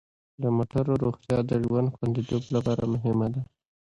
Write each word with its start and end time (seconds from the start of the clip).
د 0.41 0.43
موټرو 0.57 0.93
روغتیا 1.03 1.37
د 1.49 1.51
ژوند 1.63 1.93
خوندیتوب 1.95 2.43
لپاره 2.55 2.83
مهمه 2.93 3.27
ده. 3.33 3.41